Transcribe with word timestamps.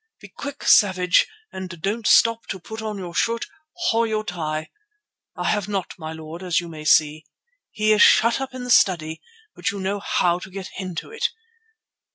Be 0.19 0.29
quick, 0.29 0.63
Savage, 0.63 1.27
and 1.51 1.79
don't 1.79 2.07
stop 2.07 2.47
to 2.47 2.59
put 2.59 2.81
on 2.81 2.97
your 2.97 3.13
shirt 3.13 3.45
or 3.93 4.07
your 4.07 4.23
tie"—I 4.23 5.43
have 5.47 5.67
not, 5.67 5.93
my 5.99 6.11
lord, 6.11 6.41
as 6.41 6.59
you 6.59 6.67
may 6.67 6.85
see. 6.85 7.27
"He 7.69 7.93
is 7.93 8.01
shut 8.01 8.41
up 8.41 8.51
in 8.55 8.63
the 8.63 8.71
study, 8.71 9.21
but 9.53 9.69
you 9.69 9.79
know 9.79 9.99
how 9.99 10.39
to 10.39 10.49
get 10.49 10.71
into 10.79 11.11
it. 11.11 11.29